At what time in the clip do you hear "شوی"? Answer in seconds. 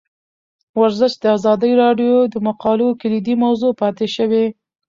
4.15-4.45